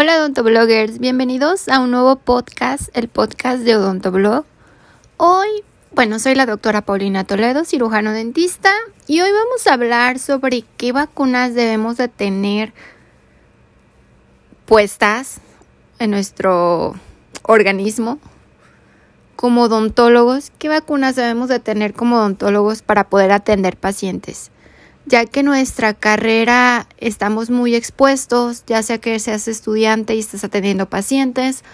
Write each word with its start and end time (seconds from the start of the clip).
Hola 0.00 0.16
odontobloggers, 0.16 0.98
bienvenidos 0.98 1.68
a 1.68 1.78
un 1.78 1.90
nuevo 1.90 2.16
podcast, 2.16 2.88
el 2.96 3.08
podcast 3.08 3.64
de 3.64 3.76
Odontoblog. 3.76 4.46
Hoy, 5.18 5.62
bueno, 5.92 6.18
soy 6.18 6.34
la 6.34 6.46
doctora 6.46 6.80
Paulina 6.80 7.24
Toledo, 7.24 7.66
cirujano 7.66 8.12
dentista, 8.12 8.72
y 9.06 9.20
hoy 9.20 9.30
vamos 9.30 9.66
a 9.66 9.74
hablar 9.74 10.18
sobre 10.18 10.64
qué 10.78 10.92
vacunas 10.92 11.54
debemos 11.54 11.98
de 11.98 12.08
tener 12.08 12.72
puestas 14.64 15.42
en 15.98 16.12
nuestro 16.12 16.94
organismo 17.42 18.18
como 19.36 19.64
odontólogos, 19.64 20.50
qué 20.58 20.70
vacunas 20.70 21.14
debemos 21.14 21.50
de 21.50 21.60
tener 21.60 21.92
como 21.92 22.16
odontólogos 22.16 22.80
para 22.80 23.10
poder 23.10 23.32
atender 23.32 23.76
pacientes 23.76 24.50
ya 25.06 25.26
que 25.26 25.42
nuestra 25.42 25.94
carrera 25.94 26.86
estamos 26.98 27.50
muy 27.50 27.74
expuestos, 27.74 28.64
ya 28.66 28.82
sea 28.82 28.98
que 28.98 29.18
seas 29.18 29.48
estudiante 29.48 30.14
y 30.14 30.20
estés 30.20 30.44
atendiendo 30.44 30.86
pacientes 30.88 31.64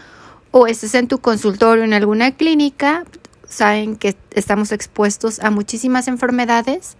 o 0.50 0.66
estés 0.66 0.94
en 0.94 1.08
tu 1.08 1.18
consultorio 1.18 1.84
en 1.84 1.92
alguna 1.92 2.32
clínica, 2.32 3.04
saben 3.48 3.96
que 3.96 4.16
estamos 4.32 4.72
expuestos 4.72 5.40
a 5.40 5.50
muchísimas 5.50 6.08
enfermedades 6.08 6.96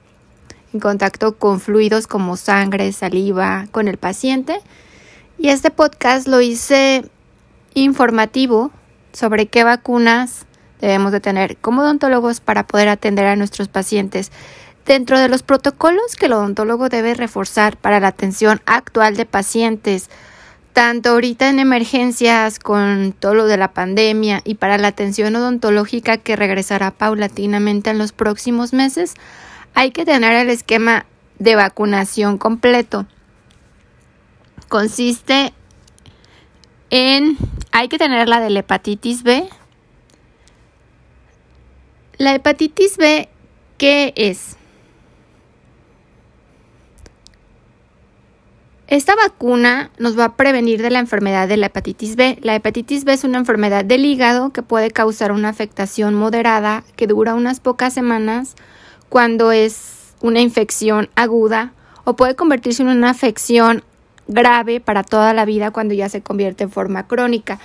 en 0.73 0.81
contacto 0.81 1.37
con 1.37 1.61
fluidos 1.61 2.07
como 2.07 2.37
sangre, 2.37 2.93
saliva, 2.93 3.67
con 3.73 3.89
el 3.89 3.97
paciente. 3.97 4.61
Y 5.39 5.49
este 5.49 5.71
podcast 5.71 6.29
lo 6.29 6.41
hice 6.41 7.05
informativo 7.75 8.71
sobre 9.13 9.47
qué 9.47 9.65
vacunas 9.65 10.47
debemos 10.81 11.13
de 11.13 11.21
tener 11.21 11.57
como 11.57 11.83
odontólogos 11.83 12.41
para 12.41 12.67
poder 12.67 12.89
atender 12.89 13.27
a 13.27 13.37
nuestros 13.37 13.69
pacientes 13.69 14.31
Dentro 14.87 15.19
de 15.19 15.29
los 15.29 15.43
protocolos 15.43 16.15
que 16.15 16.27
el 16.27 16.35
odontólogo 16.35 16.89
debe 16.89 17.15
reforzar 17.15 17.77
para 17.77 17.99
la 17.99 18.09
atención 18.09 18.61
actual 18.67 19.17
de 19.17 19.27
pacientes, 19.27 20.09
tanto 20.73 21.11
ahorita 21.11 21.49
en 21.49 21.59
emergencias 21.59 22.61
con 22.61 23.13
todo 23.13 23.35
lo 23.35 23.47
de 23.47 23.57
la 23.57 23.73
pandemia 23.73 24.43
y 24.45 24.55
para 24.55 24.79
la 24.79 24.89
atención 24.89 25.35
odontológica 25.35 26.19
que 26.19 26.37
regresará 26.37 26.93
paulatinamente 26.93 27.91
en 27.91 27.99
los 27.99 28.13
próximos 28.13 28.73
meses, 28.73 29.15
hay 29.75 29.91
que 29.91 30.05
tener 30.05 30.33
el 30.35 30.51
esquema 30.51 31.05
de 31.41 31.57
vacunación 31.57 32.39
completo. 32.39 33.07
Consiste 34.69 35.53
en, 36.91 37.37
hay 37.73 37.89
que 37.89 37.99
tener 37.99 38.29
la 38.29 38.41
de 38.41 38.51
la 38.51 38.61
hepatitis 38.61 39.25
B. 39.25 39.49
La 42.19 42.37
hepatitis 42.37 42.97
B, 42.97 43.29
¿qué 43.79 44.13
es? 44.15 44.57
Esta 48.89 49.17
vacuna 49.17 49.91
nos 49.99 50.17
va 50.17 50.27
a 50.27 50.37
prevenir 50.37 50.81
de 50.81 50.91
la 50.91 51.01
enfermedad 51.01 51.49
de 51.49 51.57
la 51.57 51.67
hepatitis 51.67 52.15
B. 52.15 52.39
La 52.43 52.55
hepatitis 52.55 53.05
B 53.05 53.15
es 53.15 53.25
una 53.25 53.39
enfermedad 53.39 53.85
del 53.85 54.05
hígado 54.05 54.51
que 54.51 54.63
puede 54.63 54.93
causar 54.93 55.33
una 55.33 55.49
afectación 55.49 56.15
moderada 56.15 56.85
que 56.95 57.09
dura 57.09 57.35
unas 57.35 57.59
pocas 57.59 57.93
semanas 57.93 58.55
cuando 59.09 59.51
es 59.51 60.15
una 60.21 60.41
infección 60.41 61.09
aguda 61.17 61.73
o 62.05 62.15
puede 62.15 62.37
convertirse 62.37 62.83
en 62.83 62.89
una 62.89 63.11
afección 63.11 63.83
grave 64.29 64.79
para 64.79 65.03
toda 65.03 65.35
la 65.35 65.45
vida 65.45 65.73
cuando 65.73 65.93
ya 65.93 66.09
se 66.09 66.23
convierte 66.23 66.63
en 66.63 66.71
forma 66.71 67.09
crónica. 67.09 67.59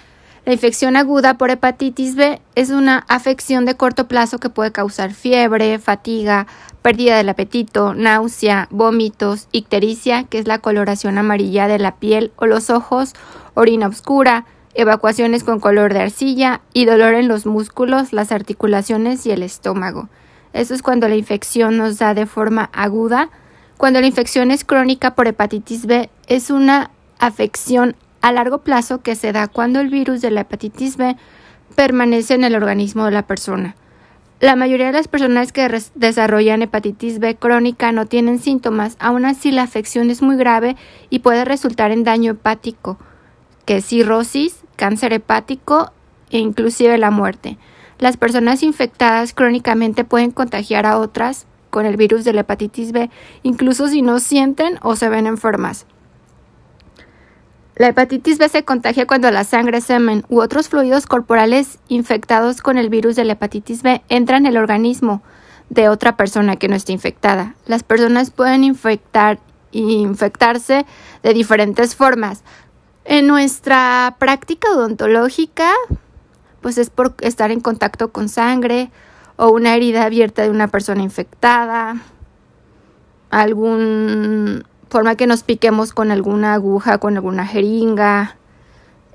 La 0.44 0.54
infección 0.54 0.96
aguda 0.98 1.38
por 1.38 1.52
hepatitis 1.52 2.16
B 2.16 2.42
es 2.56 2.72
una 2.72 3.06
afección 3.08 3.66
de 3.66 3.78
corto 3.78 4.08
plazo 4.08 4.40
que 4.40 4.50
puede 4.50 4.72
causar 4.72 5.14
fiebre, 5.14 5.78
fatiga, 5.78 6.48
pérdida 6.82 7.16
del 7.16 7.30
apetito, 7.30 7.94
náusea, 7.94 8.68
vómitos, 8.72 9.48
ictericia, 9.52 10.24
que 10.24 10.40
es 10.40 10.48
la 10.48 10.58
coloración 10.58 11.20
amarilla 11.20 11.68
de 11.68 11.78
la 11.78 11.96
piel 11.98 12.32
o 12.38 12.48
los 12.48 12.72
ojos, 12.72 13.14
orina 13.54 13.88
oscura, 13.88 14.46
evacuaciones 14.74 15.44
con 15.44 15.60
color 15.60 15.94
de 15.94 16.02
arcilla 16.02 16.62
y 16.74 16.86
dolor 16.86 17.14
en 17.14 17.28
los 17.28 17.46
músculos, 17.46 18.12
las 18.12 18.32
articulaciones 18.32 19.28
y 19.28 19.32
el 19.32 19.44
estómago. 19.44 20.10
Eso 20.54 20.74
es 20.74 20.82
cuando 20.82 21.08
la 21.08 21.16
infección 21.16 21.78
nos 21.78 22.00
da 22.00 22.16
de 22.16 22.26
forma 22.26 22.72
aguda. 22.74 23.30
Cuando 23.78 24.02
la 24.02 24.08
infección 24.08 24.50
es 24.50 24.66
crónica 24.66 25.14
por 25.14 25.28
hepatitis 25.28 25.86
B, 25.86 26.10
es 26.26 26.50
una 26.50 26.90
afección 27.20 27.96
a 28.22 28.32
largo 28.32 28.60
plazo 28.60 29.02
que 29.02 29.16
se 29.16 29.32
da 29.32 29.48
cuando 29.48 29.80
el 29.80 29.90
virus 29.90 30.22
de 30.22 30.32
la 30.32 30.42
hepatitis 30.42 30.98
B 30.98 31.18
permanece 31.76 32.34
en 32.34 32.44
el 32.44 32.56
organismo 32.56 33.06
de 33.06 33.12
la 33.12 33.28
persona. 33.28 33.76
La 34.40 34.56
mayoría 34.56 34.88
de 34.88 34.94
las 34.94 35.08
personas 35.08 35.52
que 35.52 35.70
desarrollan 35.94 36.64
hepatitis 36.64 37.20
B 37.20 37.36
crónica 37.36 37.92
no 37.92 38.08
tienen 38.08 38.40
síntomas, 38.40 38.98
aún 39.00 39.26
así 39.26 39.52
la 39.52 39.62
afección 39.62 40.10
es 40.10 40.24
muy 40.24 40.36
grave 40.36 40.76
y 41.12 41.20
puede 41.20 41.46
resultar 41.46 41.92
en 41.92 42.04
daño 42.04 42.32
hepático, 42.32 42.98
que 43.66 43.78
es 43.78 43.86
cirrosis, 43.86 44.64
cáncer 44.78 45.14
hepático 45.14 45.92
e 46.32 46.40
inclusive 46.40 46.98
la 46.98 47.12
muerte. 47.12 47.60
Las 48.00 48.18
personas 48.18 48.64
infectadas 48.64 49.36
crónicamente 49.36 50.04
pueden 50.04 50.32
contagiar 50.32 50.88
a 50.88 50.98
otras 50.98 51.46
con 51.70 51.86
el 51.86 51.96
virus 51.96 52.24
de 52.24 52.34
la 52.34 52.42
hepatitis 52.42 52.92
B, 52.92 53.12
incluso 53.44 53.88
si 53.90 54.02
no 54.02 54.20
sienten 54.20 54.80
o 54.82 54.96
se 54.96 55.08
ven 55.08 55.28
enfermas. 55.28 55.86
La 57.76 57.88
hepatitis 57.88 58.38
B 58.38 58.50
se 58.50 58.64
contagia 58.64 59.08
cuando 59.08 59.32
la 59.32 59.44
sangre, 59.44 59.82
semen 59.82 60.26
u 60.30 60.42
otros 60.42 60.70
fluidos 60.70 61.08
corporales 61.08 61.80
infectados 61.88 62.62
con 62.62 62.78
el 62.78 62.90
virus 62.90 63.16
de 63.16 63.24
la 63.24 63.34
hepatitis 63.34 63.82
B 63.82 64.02
entran 64.10 64.46
en 64.46 64.52
el 64.52 64.58
organismo 64.58 65.22
de 65.70 65.88
otra 65.88 66.18
persona 66.18 66.58
que 66.58 66.68
no 66.68 66.76
esté 66.76 66.92
infectada. 66.92 67.56
Las 67.66 67.84
personas 67.84 68.30
pueden 68.30 68.64
infectar 68.64 69.40
infectarse 69.72 70.86
de 71.24 71.34
diferentes 71.34 71.96
formas. 71.96 72.44
En 73.06 73.26
nuestra 73.26 74.16
práctica 74.20 74.70
odontológica, 74.72 75.72
pues 76.62 76.78
es 76.78 76.90
por 76.90 77.16
estar 77.22 77.52
en 77.52 77.62
contacto 77.62 78.12
con 78.12 78.30
sangre 78.30 78.92
o 79.38 79.50
una 79.50 79.76
herida 79.76 80.04
abierta 80.04 80.44
de 80.44 80.50
una 80.50 80.68
persona 80.68 81.02
infectada, 81.02 82.02
algún 83.30 84.66
forma 84.92 85.16
que 85.16 85.26
nos 85.26 85.44
piquemos 85.44 85.94
con 85.94 86.12
alguna 86.12 86.54
aguja, 86.54 86.98
con 86.98 87.16
alguna 87.16 87.48
jeringa, 87.48 88.36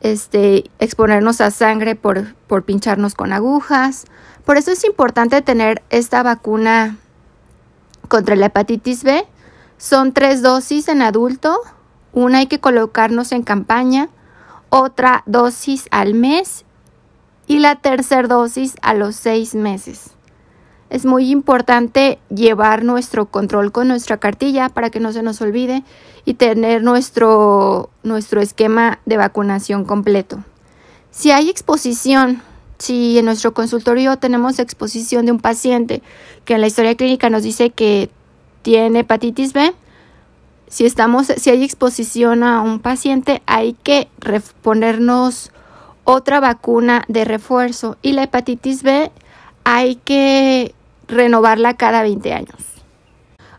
este, 0.01 0.71
exponernos 0.79 1.43
a 1.43 1.51
sangre 1.51 1.95
por, 1.95 2.35
por 2.47 2.65
pincharnos 2.65 3.15
con 3.15 3.35
agujas. 3.35 4.07
Por 4.47 4.57
eso 4.57 4.73
es 4.73 4.85
importante 4.85 5.43
tener 5.43 5.83
esta 5.91 6.23
vacuna 6.23 6.97
contra 8.09 8.37
la 8.37 8.47
hepatitis 8.47 9.05
B. 9.05 9.27
Son 9.77 10.15
tres 10.15 10.41
dosis 10.41 10.89
en 10.89 11.03
adulto. 11.03 11.61
Una 12.13 12.39
hay 12.39 12.47
que 12.47 12.59
colocarnos 12.59 13.33
en 13.33 13.43
campaña, 13.43 14.09
otra 14.71 15.23
dosis 15.27 15.89
al 15.91 16.15
mes 16.15 16.65
y 17.47 17.59
la 17.59 17.77
tercera 17.77 18.27
dosis 18.27 18.77
a 18.81 18.95
los 18.95 19.15
seis 19.15 19.55
meses. 19.55 20.16
Es 20.89 21.05
muy 21.05 21.31
importante 21.31 22.19
llevar 22.29 22.85
nuestro 22.85 23.27
control 23.27 23.73
con 23.73 23.89
nuestra 23.89 24.19
cartilla 24.19 24.69
para 24.69 24.91
que 24.91 25.01
no 25.01 25.13
se 25.13 25.23
nos 25.23 25.41
olvide 25.41 25.83
y 26.25 26.35
tener 26.35 26.83
nuestro, 26.83 27.91
nuestro 28.05 28.41
esquema 28.41 29.01
de 29.05 29.17
vacunación 29.17 29.85
completo. 29.85 30.45
Si 31.11 31.33
hay 31.33 31.51
exposición, 31.51 32.43
si 32.79 33.19
en 33.19 33.25
nuestro 33.25 33.53
consultorio 33.53 34.17
tenemos 34.19 34.59
exposición 34.59 35.27
de 35.27 35.33
un 35.33 35.41
paciente 35.41 36.03
que 36.45 36.55
en 36.55 36.61
la 36.61 36.69
historia 36.69 36.95
clínica 36.95 37.31
nos 37.31 37.43
dice 37.43 37.71
que 37.71 38.11
tiene 38.63 39.01
hepatitis 39.01 39.53
B, 39.53 39.75
si 40.69 40.85
estamos, 40.85 41.27
si 41.27 41.51
hay 41.51 41.65
exposición 41.65 42.43
a 42.43 42.61
un 42.61 42.81
paciente, 42.81 43.43
hay 43.47 43.75
que 43.75 44.09
ponernos 44.63 45.51
otra 46.05 46.39
vacuna 46.41 47.05
de 47.09 47.25
refuerzo 47.25 47.97
y 48.03 48.13
la 48.13 48.25
hepatitis 48.25 48.83
B 48.83 49.11
hay 49.69 49.97
que 49.97 50.77
renovarla 51.09 51.77
cada 51.77 52.03
20 52.03 52.33
años. 52.33 52.57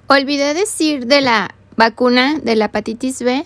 Olvidé 0.07 0.53
decir 0.53 1.05
de 1.05 1.19
la 1.19 1.53
vacuna 1.75 2.39
de 2.41 2.55
la 2.55 2.65
hepatitis 2.65 3.21
B 3.21 3.45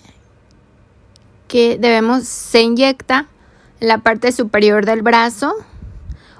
que 1.47 1.79
debemos 1.79 2.27
se 2.27 2.61
inyecta 2.61 3.25
en 3.79 3.87
la 3.87 3.97
parte 3.97 4.31
superior 4.31 4.85
del 4.85 5.01
brazo. 5.01 5.55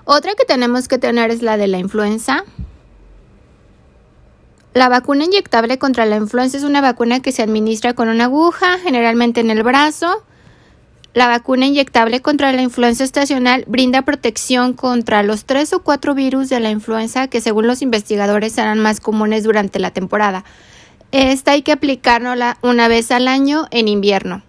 Otra 0.06 0.36
que 0.36 0.46
tenemos 0.46 0.88
que 0.88 1.00
tener 1.00 1.32
es 1.32 1.42
la 1.42 1.58
de 1.58 1.66
la 1.66 1.80
influenza. 1.80 2.44
La 4.76 4.90
vacuna 4.90 5.26
inyectable 5.26 5.80
contra 5.80 6.06
la 6.06 6.18
influenza 6.18 6.56
es 6.56 6.64
una 6.64 6.82
vacuna 6.82 7.22
que 7.22 7.32
se 7.32 7.42
administra 7.42 7.96
con 7.96 8.10
una 8.10 8.26
aguja, 8.26 8.78
generalmente 8.78 9.40
en 9.40 9.50
el 9.50 9.64
brazo, 9.64 10.24
la 11.14 11.28
vacuna 11.28 11.66
inyectable 11.66 12.22
contra 12.22 12.54
la 12.54 12.62
influenza 12.62 13.04
estacional 13.04 13.66
brinda 13.68 14.04
protección 14.04 14.74
contra 14.74 15.24
los 15.24 15.44
tres 15.44 15.74
o 15.74 15.84
cuatro 15.84 16.16
virus 16.16 16.48
de 16.48 16.62
la 16.62 16.70
influenza 16.70 17.28
que 17.28 17.42
según 17.42 17.68
los 17.68 17.82
investigadores 17.82 18.54
serán 18.54 18.80
más 18.80 19.02
comunes 19.02 19.44
durante 19.44 19.80
la 19.80 19.92
temporada. 19.92 20.46
Esta 21.12 21.52
hay 21.52 21.64
que 21.64 21.74
aplicárnosla 21.74 22.58
una 22.62 22.88
vez 22.88 23.12
al 23.12 23.28
año 23.28 23.68
en 23.72 23.90
invierno. 23.90 24.42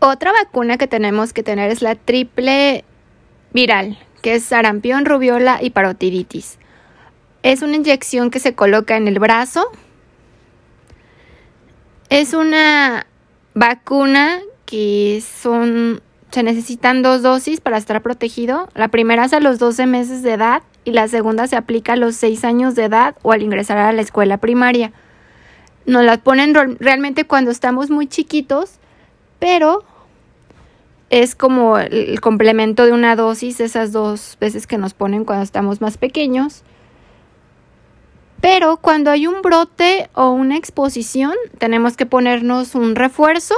Otra 0.00 0.32
vacuna 0.32 0.76
que 0.76 0.88
tenemos 0.88 1.32
que 1.32 1.44
tener 1.44 1.70
es 1.70 1.82
la 1.82 1.94
triple 1.94 2.84
viral, 3.52 3.96
que 4.22 4.34
es 4.34 4.44
sarampión, 4.44 5.04
rubiola 5.04 5.60
y 5.62 5.70
parotiditis. 5.70 6.58
Es 7.44 7.62
una 7.62 7.76
inyección 7.76 8.30
que 8.30 8.40
se 8.40 8.54
coloca 8.54 8.96
en 8.96 9.06
el 9.06 9.20
brazo. 9.20 9.70
Es 12.08 12.34
una 12.34 13.06
vacuna 13.54 14.40
que 14.70 15.22
son 15.42 16.00
se 16.30 16.44
necesitan 16.44 17.02
dos 17.02 17.22
dosis 17.22 17.60
para 17.60 17.76
estar 17.76 18.00
protegido. 18.02 18.68
La 18.74 18.88
primera 18.88 19.24
es 19.24 19.32
a 19.32 19.40
los 19.40 19.58
12 19.58 19.86
meses 19.86 20.22
de 20.22 20.34
edad 20.34 20.62
y 20.84 20.92
la 20.92 21.08
segunda 21.08 21.48
se 21.48 21.56
aplica 21.56 21.94
a 21.94 21.96
los 21.96 22.14
6 22.14 22.44
años 22.44 22.74
de 22.76 22.84
edad 22.84 23.16
o 23.22 23.32
al 23.32 23.42
ingresar 23.42 23.78
a 23.78 23.92
la 23.92 24.00
escuela 24.00 24.38
primaria. 24.38 24.92
Nos 25.86 26.04
las 26.04 26.18
ponen 26.18 26.54
realmente 26.78 27.24
cuando 27.24 27.50
estamos 27.50 27.90
muy 27.90 28.06
chiquitos, 28.06 28.74
pero 29.40 29.82
es 31.08 31.34
como 31.34 31.78
el 31.78 32.20
complemento 32.20 32.86
de 32.86 32.92
una 32.92 33.16
dosis, 33.16 33.58
esas 33.60 33.90
dos 33.90 34.36
veces 34.40 34.68
que 34.68 34.78
nos 34.78 34.94
ponen 34.94 35.24
cuando 35.24 35.42
estamos 35.42 35.80
más 35.80 35.98
pequeños. 35.98 36.62
Pero 38.40 38.76
cuando 38.76 39.10
hay 39.10 39.26
un 39.26 39.42
brote 39.42 40.08
o 40.14 40.30
una 40.30 40.56
exposición, 40.56 41.34
tenemos 41.58 41.96
que 41.96 42.06
ponernos 42.06 42.76
un 42.76 42.94
refuerzo. 42.94 43.56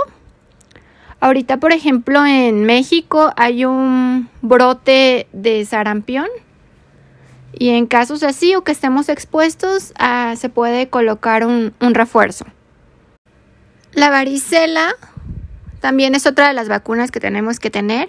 Ahorita, 1.23 1.59
por 1.59 1.71
ejemplo, 1.71 2.27
en 2.27 2.65
México 2.65 3.33
hay 3.37 3.65
un 3.65 4.29
brote 4.41 5.29
de 5.33 5.65
sarampión. 5.65 6.27
Y 7.53 7.69
en 7.69 7.87
casos 7.87 8.25
así 8.25 8.57
o 8.57 8.65
que 8.65 8.73
estemos 8.73 9.09
expuestos, 9.09 9.93
ah, 10.01 10.35
se 10.37 10.49
puede 10.49 10.89
colocar 10.89 11.47
un, 11.47 11.75
un 11.81 11.95
refuerzo. 11.95 12.45
La 13.93 14.11
varicela 14.11 14.97
también 15.81 16.17
es 16.17 16.27
otra 16.27 16.49
de 16.49 16.55
las 16.55 16.69
vacunas 16.69 17.13
que 17.13 17.21
tenemos 17.21 17.61
que 17.61 17.71
tener, 17.71 18.09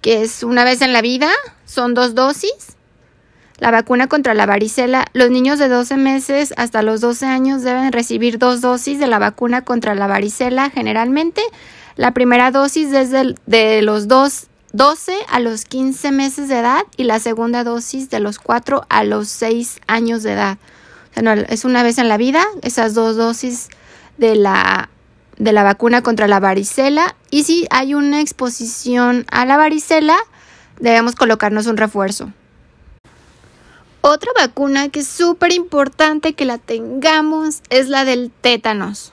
que 0.00 0.22
es 0.22 0.42
una 0.42 0.64
vez 0.64 0.80
en 0.80 0.94
la 0.94 1.02
vida, 1.02 1.28
son 1.66 1.92
dos 1.92 2.14
dosis. 2.14 2.78
La 3.58 3.70
vacuna 3.70 4.06
contra 4.06 4.32
la 4.32 4.46
varicela, 4.46 5.04
los 5.12 5.28
niños 5.28 5.58
de 5.58 5.68
12 5.68 5.98
meses 5.98 6.54
hasta 6.56 6.80
los 6.80 7.02
12 7.02 7.26
años 7.26 7.62
deben 7.62 7.92
recibir 7.92 8.38
dos 8.38 8.62
dosis 8.62 8.98
de 8.98 9.06
la 9.06 9.18
vacuna 9.18 9.66
contra 9.66 9.94
la 9.94 10.06
varicela 10.06 10.70
generalmente. 10.70 11.42
La 12.00 12.12
primera 12.12 12.50
dosis 12.50 12.90
desde 12.90 13.34
de 13.44 13.82
los 13.82 14.08
12 14.08 14.48
a 15.28 15.38
los 15.38 15.66
15 15.66 16.12
meses 16.12 16.48
de 16.48 16.58
edad 16.58 16.80
y 16.96 17.04
la 17.04 17.18
segunda 17.18 17.62
dosis 17.62 18.08
de 18.08 18.20
los 18.20 18.38
4 18.38 18.86
a 18.88 19.04
los 19.04 19.28
6 19.28 19.80
años 19.86 20.22
de 20.22 20.32
edad. 20.32 20.56
O 21.10 21.20
sea, 21.20 21.34
es 21.34 21.66
una 21.66 21.82
vez 21.82 21.98
en 21.98 22.08
la 22.08 22.16
vida 22.16 22.42
esas 22.62 22.94
dos 22.94 23.16
dosis 23.16 23.68
de 24.16 24.34
la 24.34 24.88
de 25.36 25.52
la 25.52 25.62
vacuna 25.62 26.00
contra 26.00 26.26
la 26.26 26.40
varicela 26.40 27.16
y 27.30 27.42
si 27.42 27.66
hay 27.68 27.92
una 27.92 28.22
exposición 28.22 29.26
a 29.30 29.44
la 29.44 29.58
varicela, 29.58 30.16
debemos 30.78 31.14
colocarnos 31.14 31.66
un 31.66 31.76
refuerzo. 31.76 32.32
Otra 34.00 34.32
vacuna 34.34 34.88
que 34.88 35.00
es 35.00 35.06
súper 35.06 35.52
importante 35.52 36.32
que 36.32 36.46
la 36.46 36.56
tengamos 36.56 37.60
es 37.68 37.90
la 37.90 38.06
del 38.06 38.30
tétanos. 38.40 39.12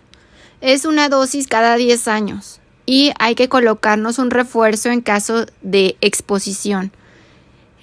Es 0.62 0.86
una 0.86 1.10
dosis 1.10 1.48
cada 1.48 1.75
10 1.75 2.07
años 2.07 2.62
y 2.88 3.12
hay 3.19 3.36
que 3.36 3.50
colocarnos 3.50 4.18
un 4.18 4.31
refuerzo 4.31 4.89
en 4.89 5.01
caso 5.01 5.45
de 5.62 5.98
exposición. 6.01 6.92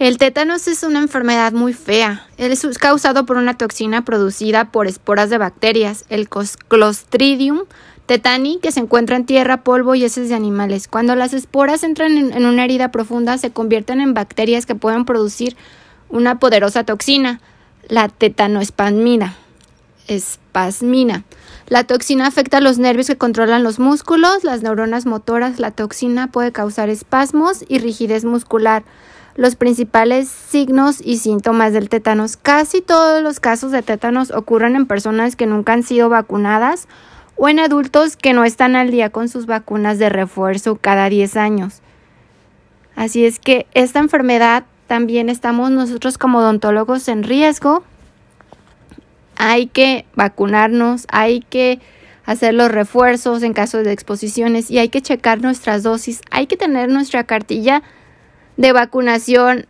El 0.00 0.18
tétanos 0.18 0.66
es 0.66 0.82
una 0.82 0.98
enfermedad 0.98 1.52
muy 1.52 1.72
fea. 1.72 2.26
Es 2.36 2.66
causado 2.78 3.26
por 3.26 3.36
una 3.36 3.56
toxina 3.56 4.04
producida 4.04 4.72
por 4.72 4.88
esporas 4.88 5.30
de 5.30 5.38
bacterias, 5.38 6.04
el 6.08 6.28
Clostridium 6.28 7.60
tetani, 8.06 8.58
que 8.60 8.72
se 8.72 8.80
encuentra 8.80 9.16
en 9.16 9.26
tierra, 9.26 9.62
polvo 9.62 9.94
y 9.94 10.04
heces 10.04 10.28
de 10.30 10.34
animales. 10.34 10.88
Cuando 10.88 11.14
las 11.14 11.32
esporas 11.32 11.84
entran 11.84 12.16
en, 12.16 12.46
una 12.46 12.64
herida 12.64 12.90
profunda, 12.90 13.38
se 13.38 13.50
convierten 13.50 14.00
en 14.00 14.14
bacterias 14.14 14.66
que 14.66 14.74
pueden 14.74 15.04
producir 15.04 15.56
una 16.08 16.38
poderosa 16.38 16.84
toxina, 16.84 17.40
la 17.88 18.08
tetanoespasmina. 18.08 19.36
Espasmina. 20.08 21.24
La 21.66 21.84
toxina 21.84 22.26
afecta 22.26 22.60
los 22.60 22.78
nervios 22.78 23.06
que 23.06 23.16
controlan 23.16 23.64
los 23.64 23.78
músculos, 23.78 24.44
las 24.44 24.62
neuronas 24.62 25.06
motoras. 25.06 25.58
La 25.58 25.70
toxina 25.70 26.26
puede 26.26 26.52
causar 26.52 26.90
espasmos 26.90 27.64
y 27.68 27.78
rigidez 27.78 28.24
muscular 28.24 28.82
los 29.36 29.56
principales 29.56 30.28
signos 30.28 31.00
y 31.02 31.16
síntomas 31.16 31.72
del 31.72 31.88
tétanos. 31.88 32.36
Casi 32.36 32.80
todos 32.80 33.22
los 33.22 33.40
casos 33.40 33.72
de 33.72 33.82
tétanos 33.82 34.30
ocurren 34.30 34.76
en 34.76 34.86
personas 34.86 35.36
que 35.36 35.46
nunca 35.46 35.72
han 35.72 35.82
sido 35.82 36.08
vacunadas 36.08 36.86
o 37.36 37.48
en 37.48 37.58
adultos 37.58 38.16
que 38.16 38.32
no 38.32 38.44
están 38.44 38.76
al 38.76 38.90
día 38.90 39.10
con 39.10 39.28
sus 39.28 39.46
vacunas 39.46 39.98
de 39.98 40.08
refuerzo 40.08 40.76
cada 40.76 41.08
10 41.08 41.36
años. 41.36 41.80
Así 42.94 43.24
es 43.24 43.40
que 43.40 43.66
esta 43.74 43.98
enfermedad 43.98 44.64
también 44.86 45.28
estamos 45.28 45.70
nosotros 45.70 46.16
como 46.18 46.38
odontólogos 46.38 47.08
en 47.08 47.24
riesgo. 47.24 47.82
Hay 49.46 49.66
que 49.66 50.06
vacunarnos, 50.14 51.06
hay 51.10 51.40
que 51.40 51.78
hacer 52.24 52.54
los 52.54 52.70
refuerzos 52.70 53.42
en 53.42 53.52
caso 53.52 53.82
de 53.82 53.92
exposiciones 53.92 54.70
y 54.70 54.78
hay 54.78 54.88
que 54.88 55.02
checar 55.02 55.42
nuestras 55.42 55.82
dosis, 55.82 56.22
hay 56.30 56.46
que 56.46 56.56
tener 56.56 56.88
nuestra 56.88 57.24
cartilla 57.24 57.82
de 58.56 58.72
vacunación 58.72 59.66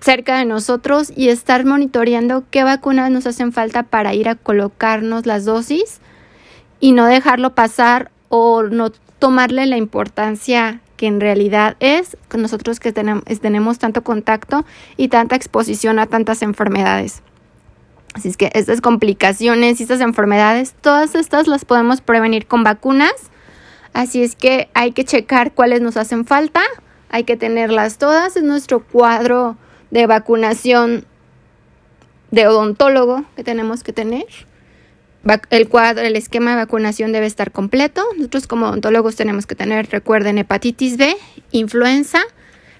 cerca 0.00 0.38
de 0.38 0.44
nosotros 0.44 1.12
y 1.14 1.28
estar 1.28 1.64
monitoreando 1.64 2.46
qué 2.50 2.64
vacunas 2.64 3.12
nos 3.12 3.28
hacen 3.28 3.52
falta 3.52 3.84
para 3.84 4.12
ir 4.12 4.28
a 4.28 4.34
colocarnos 4.34 5.24
las 5.24 5.44
dosis 5.44 6.00
y 6.80 6.90
no 6.90 7.06
dejarlo 7.06 7.54
pasar 7.54 8.10
o 8.28 8.64
no 8.64 8.90
tomarle 9.20 9.66
la 9.66 9.76
importancia 9.76 10.80
que 10.96 11.06
en 11.06 11.20
realidad 11.20 11.76
es 11.78 12.16
con 12.28 12.42
nosotros 12.42 12.80
que 12.80 12.92
tenemos, 12.92 13.22
tenemos 13.40 13.78
tanto 13.78 14.02
contacto 14.02 14.64
y 14.96 15.06
tanta 15.06 15.36
exposición 15.36 16.00
a 16.00 16.06
tantas 16.06 16.42
enfermedades. 16.42 17.22
Así 18.16 18.28
es 18.28 18.36
que 18.36 18.50
estas 18.54 18.80
complicaciones 18.80 19.78
y 19.78 19.82
estas 19.82 20.00
enfermedades, 20.00 20.74
todas 20.80 21.14
estas 21.14 21.46
las 21.46 21.64
podemos 21.64 22.00
prevenir 22.00 22.46
con 22.46 22.64
vacunas. 22.64 23.12
Así 23.92 24.22
es 24.22 24.36
que 24.36 24.68
hay 24.74 24.92
que 24.92 25.04
checar 25.04 25.52
cuáles 25.52 25.80
nos 25.80 25.96
hacen 25.96 26.24
falta 26.24 26.62
hay 27.08 27.24
que 27.24 27.36
tenerlas 27.36 27.98
todas. 27.98 28.36
Es 28.36 28.42
nuestro 28.42 28.80
cuadro 28.80 29.56
de 29.90 30.06
vacunación 30.06 31.06
de 32.30 32.46
odontólogo 32.46 33.24
que 33.36 33.44
tenemos 33.44 33.82
que 33.82 33.92
tener. 33.92 34.26
El 35.50 35.68
cuadro, 35.68 36.02
el 36.02 36.14
esquema 36.14 36.50
de 36.50 36.56
vacunación 36.56 37.12
debe 37.12 37.26
estar 37.26 37.50
completo. 37.50 38.04
Nosotros 38.16 38.46
como 38.46 38.66
odontólogos 38.66 39.16
tenemos 39.16 39.46
que 39.46 39.54
tener, 39.54 39.88
recuerden, 39.90 40.38
hepatitis 40.38 40.96
B, 40.96 41.16
influenza, 41.50 42.20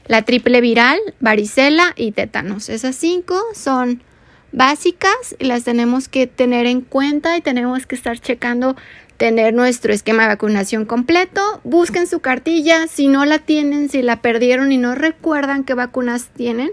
la 0.07 0.23
triple 0.23 0.61
viral, 0.61 1.01
varicela 1.21 1.93
y 1.97 2.13
tétanos. 2.13 2.69
Esas 2.69 2.95
cinco 2.95 3.41
son 3.53 4.03
básicas 4.53 5.37
y 5.39 5.45
las 5.45 5.65
tenemos 5.65 6.09
que 6.09 6.27
tener 6.27 6.67
en 6.67 6.81
cuenta 6.81 7.37
y 7.37 7.41
tenemos 7.41 7.87
que 7.87 7.95
estar 7.95 8.19
checando 8.19 8.77
tener 9.17 9.55
nuestro 9.55 9.93
esquema 9.93 10.25
de 10.25 10.29
vacunación 10.29 10.85
completo. 10.85 11.61
Busquen 11.65 12.07
su 12.07 12.21
cartilla, 12.21 12.87
si 12.87 13.09
no 13.09 13.25
la 13.25 13.39
tienen, 13.39 13.89
si 13.89 14.03
la 14.03 14.21
perdieron 14.21 14.73
y 14.73 14.79
no 14.79 14.95
recuerdan 14.95 15.65
qué 15.65 15.75
vacunas 15.75 16.29
tienen, 16.37 16.71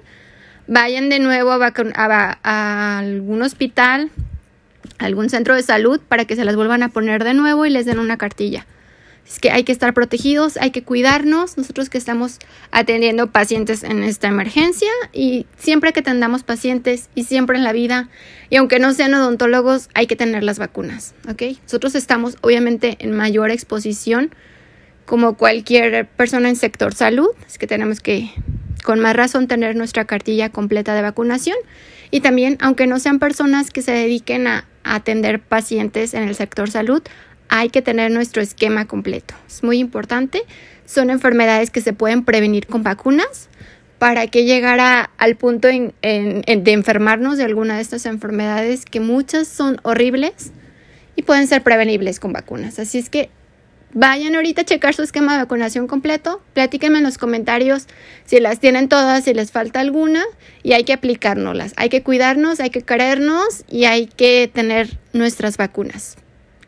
vayan 0.68 1.10
de 1.10 1.20
nuevo 1.20 1.52
a, 1.52 2.98
algún 3.00 3.42
hospital, 3.42 4.12
algún 4.98 5.30
centro 5.30 5.56
de 5.56 5.64
salud 5.64 6.00
para 6.08 6.26
que 6.26 6.36
se 6.36 6.46
las 6.46 6.56
vuelvan 6.56 6.84
a 6.84 6.90
poner 6.90 7.24
de 7.24 7.34
nuevo 7.34 7.66
y 7.66 7.70
les 7.70 7.86
den 7.86 8.00
una 8.00 8.18
cartilla. 8.18 8.66
Es 9.28 9.40
que 9.40 9.52
hay 9.52 9.64
que 9.64 9.72
estar 9.72 9.94
protegidos, 9.94 10.58
hay 10.58 10.72
que 10.72 10.84
cuidarnos, 10.84 11.58
nosotros 11.58 11.90
que 11.90 11.98
estamos 11.98 12.40
atendiendo 12.72 13.32
pacientes 13.32 13.84
en 13.84 14.04
esta 14.04 14.28
emergencia 14.28 14.92
y 15.14 15.46
siempre 15.58 15.94
que 15.94 16.02
atendamos 16.02 16.44
pacientes 16.44 17.10
y 17.16 17.24
siempre 17.24 17.58
en 17.58 17.64
la 17.64 17.72
vida, 17.72 18.10
y 18.50 18.58
aunque 18.58 18.80
no 18.80 18.94
sean 18.94 19.14
odontólogos, 19.14 19.90
hay 19.94 20.08
que 20.08 20.16
tener 20.16 20.44
las 20.44 20.60
vacunas, 20.60 21.16
¿ok? 21.30 21.58
Nosotros 21.64 21.96
estamos 21.96 22.38
obviamente 22.42 22.98
en 23.00 23.12
mayor 23.12 23.50
exposición 23.50 24.36
como 25.06 25.38
cualquier 25.38 26.08
persona 26.08 26.50
en 26.50 26.56
sector 26.56 26.94
salud, 26.94 27.30
es 27.48 27.58
que 27.58 27.68
tenemos 27.68 28.02
que 28.02 28.30
con 28.84 29.00
más 29.00 29.16
razón 29.16 29.48
tener 29.48 29.76
nuestra 29.76 30.06
cartilla 30.06 30.50
completa 30.50 30.94
de 30.94 31.02
vacunación 31.02 31.58
y 32.12 32.20
también 32.20 32.58
aunque 32.60 32.88
no 32.88 33.00
sean 33.00 33.20
personas 33.20 33.72
que 33.72 33.82
se 33.82 33.92
dediquen 33.92 34.48
a 34.48 34.66
atender 34.84 35.40
pacientes 35.40 36.14
en 36.14 36.24
el 36.24 36.36
sector 36.36 36.70
salud, 36.70 37.02
hay 37.50 37.70
que 37.70 37.82
tener 37.82 38.12
nuestro 38.12 38.42
esquema 38.42 38.86
completo. 38.86 39.36
Es 39.48 39.64
muy 39.64 39.80
importante. 39.80 40.44
Son 40.86 41.10
enfermedades 41.10 41.70
que 41.70 41.82
se 41.82 41.94
pueden 41.94 42.24
prevenir 42.24 42.68
con 42.68 42.84
vacunas. 42.84 43.50
¿Para 44.00 44.28
que 44.28 44.44
llegara 44.44 45.12
al 45.18 45.38
punto 45.38 45.70
de 45.70 45.94
enfermarnos 46.02 47.38
de 47.38 47.46
alguna 47.46 47.76
de 47.76 47.82
estas 47.82 48.06
enfermedades 48.06 48.84
que 48.86 49.00
muchas 49.00 49.48
son 49.48 49.80
horribles 49.84 50.52
y 51.16 51.22
pueden 51.22 51.48
ser 51.48 51.64
prevenibles 51.64 52.20
con 52.20 52.34
vacunas? 52.34 52.80
Así 52.80 52.98
es 52.98 53.10
que 53.10 53.30
vayan 53.94 54.36
ahorita 54.36 54.64
a 54.64 54.66
checar 54.66 54.94
su 54.94 55.04
esquema 55.04 55.34
de 55.34 55.44
vacunación 55.44 55.88
completo. 55.88 56.42
Platíquenme 56.54 56.98
en 56.98 57.06
los 57.06 57.18
comentarios 57.18 57.88
si 58.26 58.42
las 58.42 58.60
tienen 58.60 58.90
todas, 58.90 59.24
si 59.24 59.34
les 59.34 59.52
falta 59.52 59.80
alguna 59.80 60.24
y 60.64 60.74
hay 60.74 60.84
que 60.84 60.92
aplicárnoslas. 60.94 61.72
Hay 61.78 61.88
que 61.88 62.04
cuidarnos, 62.04 62.60
hay 62.60 62.72
que 62.72 62.82
querernos 62.82 63.64
y 63.70 63.86
hay 63.86 64.08
que 64.08 64.52
tener 64.54 64.98
nuestras 65.14 65.56
vacunas 65.56 66.18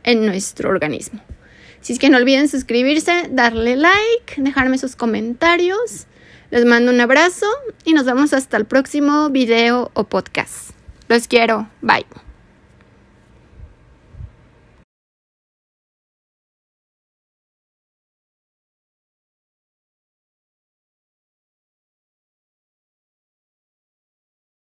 en 0.06 0.26
nuestro 0.26 0.70
organismo. 0.70 1.20
Si 1.82 1.94
es 1.94 2.00
que 2.00 2.10
no 2.10 2.18
olviden 2.18 2.48
suscribirse, 2.48 3.28
darle 3.30 3.76
like, 3.76 4.36
dejarme 4.38 4.78
sus 4.78 4.96
comentarios. 4.96 6.08
Les 6.50 6.66
mando 6.66 6.92
un 6.92 7.02
abrazo 7.02 7.48
y 7.84 7.94
nos 7.94 8.06
vemos 8.06 8.34
hasta 8.34 8.58
el 8.58 8.66
próximo 8.66 9.30
video 9.30 9.92
o 9.94 10.06
podcast. 10.06 10.72
Los 11.10 11.28
quiero. 11.28 11.70
Bye. 11.82 12.25